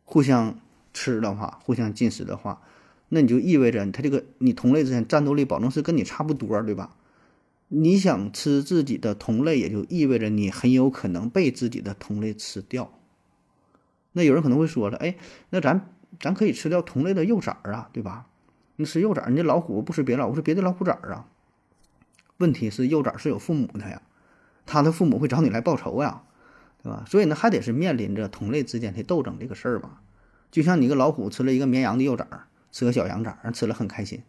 [0.06, 0.58] 互相
[0.94, 2.62] 吃的话，互相进食的话，
[3.10, 6.96] 那你就意味着它这个你同类之间战斗力保证是跟你差不多，对吧？
[7.68, 12.90] 你想吃自己的同类，也就意味着你很有可能被自己的同类吃掉。
[14.18, 15.14] 那有人可能会说了，哎，
[15.50, 18.26] 那咱咱可以吃掉同类的幼崽儿啊，对吧？
[18.74, 21.26] 你吃幼崽儿，你这老虎不吃别的老虎，是别的老虎崽儿啊。
[22.38, 24.02] 问题是幼崽儿是有父母的呀，
[24.66, 26.22] 他的父母会找你来报仇呀，
[26.82, 27.04] 对吧？
[27.06, 30.00] 所以呢，还得是面临着同类之间的斗争这个事儿吧。
[30.50, 34.22] 就像你个老虎吃了一个绵羊的幼崽儿，吃个小羊崽儿，吃了很开心，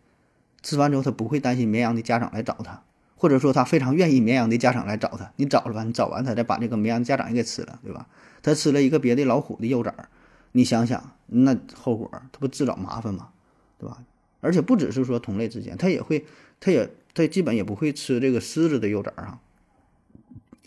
[0.61, 2.83] 吃完之后他不会担心绵羊的家长来找他。
[3.21, 8.07] 或者说他非常愿意绵羊的家长来找他，你找了吧，你找完他再把这个绵羊家长也给吃了，对吧？
[8.41, 10.09] 他吃了一个别的老虎的幼崽儿，
[10.53, 13.29] 你想想那后果，他不自找麻烦吗？
[13.77, 14.03] 对吧？
[14.41, 16.25] 而且不只是说同类之间，他也会，
[16.59, 19.39] 他也他基本也不会吃这个狮子的幼崽儿啊。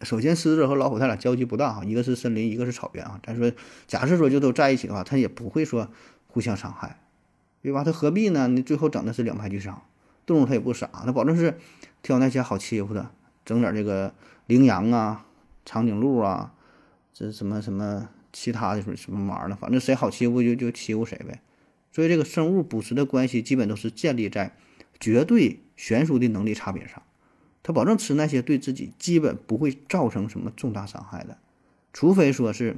[0.02, 3.20] 首先，狮子和老虎它俩交集不大哈，一个是森林，一个是草原啊。
[3.24, 3.52] 咱说，
[3.86, 5.88] 假设说就都在一起的话，它也不会说
[6.26, 7.00] 互相伤害，
[7.62, 7.84] 对吧？
[7.84, 8.48] 它何必呢？
[8.48, 9.82] 你最后整的是两败俱伤。
[10.24, 11.58] 动物它也不傻，它保证是。
[12.02, 13.12] 挑那些好欺负的，
[13.44, 14.12] 整点这个
[14.48, 15.24] 羚羊啊、
[15.64, 16.52] 长颈鹿啊，
[17.12, 21.40] 这什么什么其他的什么玩意儿的，反正谁好欺负就就欺负谁呗。
[21.90, 24.56] 所以这个生物捕食的关系基本都是建立在
[24.98, 27.02] 绝对悬殊的能力差别上。
[27.62, 31.38] 它保证吃那些对自己基本不会造成什么重大伤害的，
[31.92, 32.76] 除非说是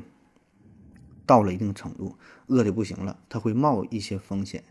[1.25, 2.17] 到了一定程度
[2.47, 4.65] 饿的不行了，它会冒一些风险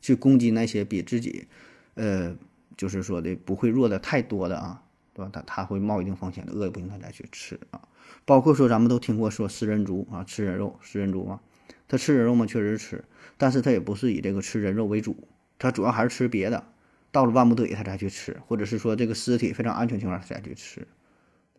[0.00, 1.46] 去攻击那些比自己
[1.94, 2.36] 呃。
[2.76, 5.30] 就是说的不会弱的太多的啊，对吧？
[5.30, 7.82] 他他会冒一定风险的，饿的不行他再去吃啊。
[8.24, 11.40] 包括说咱们都听过说食人族啊，吃人肉，食人族嘛，
[11.88, 13.04] 他吃人肉嘛，确实吃，
[13.36, 16.64] 但是他也不是以这个吃人肉为主，他主要还是吃别的。
[17.12, 20.86] 到了万不得已他才去吃，或者是说这个尸体非常安全情况下才去吃，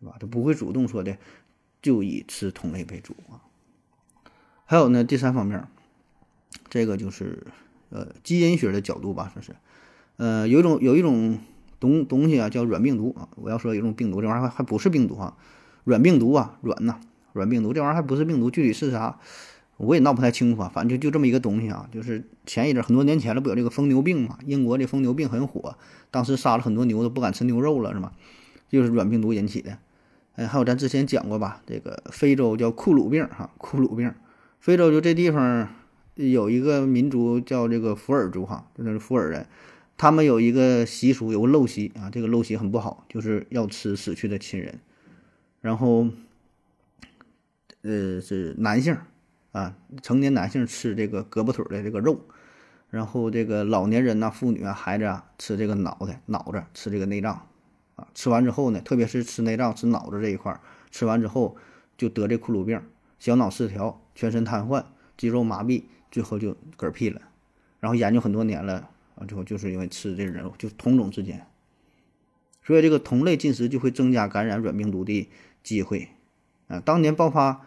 [0.00, 0.16] 对吧？
[0.18, 1.18] 他不会主动说的
[1.82, 3.44] 就以吃同类为主啊。
[4.64, 5.68] 还有呢，第三方面，
[6.70, 7.46] 这个就是
[7.90, 9.54] 呃基因学的角度吧，说是。
[10.16, 11.38] 呃，有一种有一种
[11.78, 13.28] 东东西啊，叫软病毒啊。
[13.36, 15.36] 我要说有一种病毒，这玩意儿还还不是病毒啊，
[15.84, 17.00] 软病毒啊，软呐，
[17.32, 19.18] 软病毒这玩意儿还不是病毒，具体是啥，
[19.76, 20.70] 我也闹不太清楚啊。
[20.72, 24.38] 反正就就这么一个东西啊，就是前一阵很多年前了，不有这个疯牛病嘛？
[24.46, 25.76] 英国这疯牛病很火，
[26.10, 28.12] 当时杀了很多牛，都不敢吃牛肉了，是吗？
[28.68, 29.78] 就是软病毒引起的。
[30.34, 34.14] 哎，还有咱之前讲过吧，这个非洲叫库鲁病哈，库鲁病，
[34.60, 35.68] 非洲就这地方
[36.14, 39.46] 有一个民族叫这个福尔族哈，就是福尔人。
[39.98, 44.80] 他们有一个习俗，有个陋习啊，这个陋习很不好，就是要吃死去的亲人。
[45.62, 46.06] 然后，
[47.80, 48.94] 呃，是男性
[49.52, 52.20] 啊，成年男性吃这个胳膊腿的这个肉，
[52.90, 57.48] 然后这个老年人呐、妇女啊、孩子啊吃这个脑袋、脑子，吃这个内脏
[57.94, 58.06] 啊。
[58.12, 61.56] 吃完之后呢，特别是吃内脏、吃脑子这一块，吃完之后
[61.96, 62.82] 就得这库鲁病，
[63.18, 64.84] 小脑失调，全身瘫痪，
[65.16, 67.22] 肌肉麻痹，最后就嗝屁了。
[67.80, 68.90] 然后研究很多年了。
[69.14, 71.46] 啊，最后就是因为吃这人肉，就同种之间，
[72.64, 75.28] 所以这个同类进食就会增加感染软病毒的
[75.62, 76.08] 机会。
[76.68, 77.66] 啊，当年爆发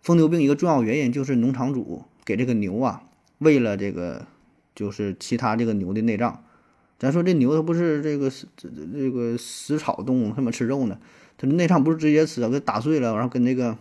[0.00, 3.04] 疯牛病一个重要原因就是农场主给这个牛啊
[3.38, 4.26] 喂了这个
[4.74, 6.44] 就是其他这个牛的内脏。
[6.98, 10.98] 咱说这牛它不是这个食这这个食草动物，它怎么吃肉呢？
[11.36, 13.76] 它的内脏不是直接吃啊，给打碎了，然后跟那个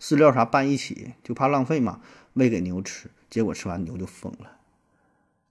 [0.00, 2.00] 饲料啥拌一起，就怕浪费嘛，
[2.32, 4.52] 喂给牛吃，结果吃完牛就疯了。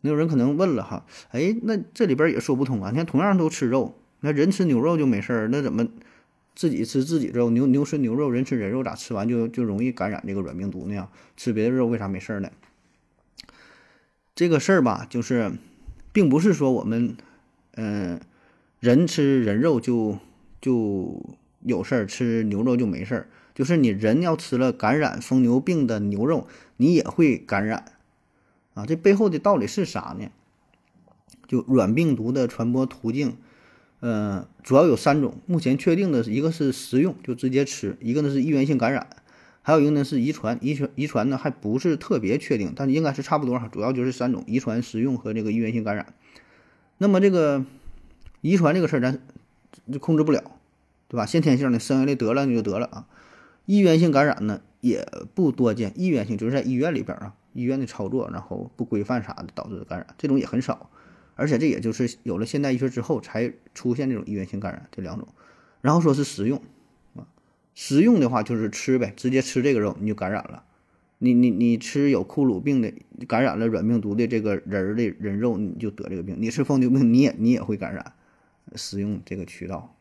[0.01, 2.89] 那有人可能问了哈，哎，那这里边也说不通啊。
[2.89, 5.87] 你看，同样都吃肉，那人吃牛肉就没事儿，那怎么
[6.55, 7.49] 自己吃自己肉？
[7.49, 11.09] 牛牛吃牛肉，人吃人肉，咋吃完就就容易感染这个软病毒呢？
[11.35, 12.49] 吃别的肉为啥没事儿呢？
[14.33, 15.51] 这个事儿吧，就是
[16.11, 17.17] 并不是说我们，
[17.75, 18.19] 嗯，
[18.79, 20.17] 人吃人肉就
[20.61, 21.21] 就
[21.61, 23.27] 有事儿，吃牛肉就没事儿。
[23.53, 26.47] 就是你人要吃了感染疯牛病的牛肉，
[26.77, 27.93] 你也会感染。
[28.73, 30.29] 啊，这背后的道理是啥呢？
[31.47, 33.37] 就软病毒的传播途径，
[34.05, 35.33] 呃，主要有三种。
[35.47, 39.07] 目前确定的一个是食用，就直接吃；一个呢是易源性感染，
[39.63, 40.59] 还有一个呢是遗传。
[40.61, 43.67] 遗传遗传呢还不是特别确定，但应该是差不多哈。
[43.67, 46.13] 主要就是三种：遗传、食用和这个易源性感染。
[46.99, 47.65] 那么这个
[48.41, 49.19] 遗传这个事儿，咱
[49.99, 50.51] 控制不了，
[51.07, 51.25] 对吧？
[51.25, 53.07] 先天性的，生下来得了你就得了啊。
[53.65, 55.03] 易源性感染呢也
[55.33, 60.91] 不多见，易源性就是在医院里边啊，医院的操作，然后不规范啥的导致的感染，这种也很少。
[61.35, 65.27] 而且这也就是有了现代医学之后才出现这种医源性感染这两种，
[65.81, 66.61] 然后说是食用，
[67.15, 67.27] 啊，
[67.73, 70.63] 食用的话就是吃呗，直接吃这个肉你就感染了，
[71.17, 72.93] 你你你吃有库鲁病的
[73.27, 78.13] 感染了软病毒的这个人的人肉你就得这个病，你吃疯牛病你也你也会感染，
[78.75, 79.95] 使用这个渠道，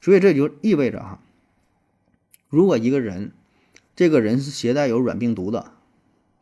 [0.00, 1.20] 所以这就意味着哈，
[2.48, 3.32] 如果一个人
[3.96, 5.72] 这个人是携带有软病毒的，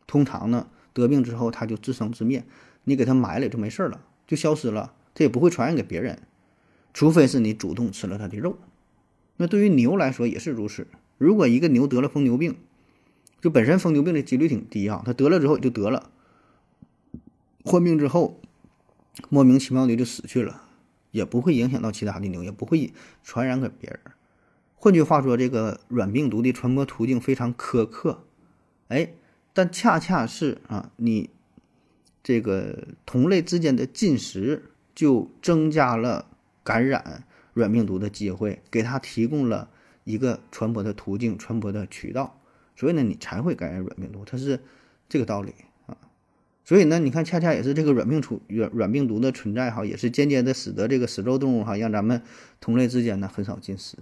[0.05, 2.43] 通常呢得病之后他就自生自灭。
[2.85, 6.19] 你给它埋了就没事了，就消失了，它也不会传染给别人，
[6.93, 8.57] 除非是你主动吃了它的肉。
[9.37, 10.87] 那对于牛来说也是如此。
[11.17, 12.55] 如果一个牛得了疯牛病，
[13.41, 16.09] 就本身疯牛病的几率挺低啊，它得了之后就得了，
[17.63, 18.39] 患病之后
[19.29, 20.63] 莫名其妙的就死去了，
[21.11, 23.99] 也不会影响到其他的牛，也不会传染给别人。
[24.75, 28.25] 换句话说，这个软病毒的传播途径非常苛刻，
[28.89, 29.13] 哎，
[29.53, 31.29] 但恰恰是啊，你。
[32.25, 36.27] 这个同类之间的进食就增加了
[36.63, 37.23] 感染
[37.53, 39.69] 软病毒的机会，给它提供了
[40.05, 42.41] 一个传播的途径、传播的渠道，
[42.75, 44.59] 所以呢，你才会感染软病毒，它是
[45.07, 45.53] 这个道理
[45.85, 45.95] 啊。
[46.63, 52.23] 所以呢，你看，恰恰也是这个软病出软软病毒的存在哈，也是间接的使得这个食肉动物哈，让咱们
[52.59, 53.99] 同类之间呢很少进食。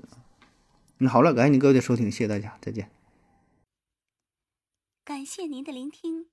[0.99, 2.89] 那好了，感谢您各位的收听，谢谢大家，再见。
[5.03, 6.32] 感谢您的聆听。